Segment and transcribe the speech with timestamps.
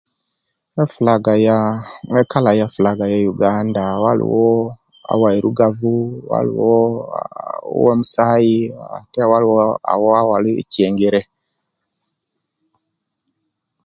[0.83, 1.69] Efulaga yaa
[2.19, 4.49] ekala eye fulaga eye Uganda bwaliwo
[5.11, 6.75] abawairugavu, bwaliwo
[7.69, 8.59] awomusayi,
[8.97, 9.57] ate waliwo
[9.91, 11.21] awo awaliwo echengere